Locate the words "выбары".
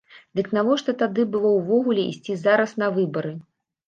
2.97-3.35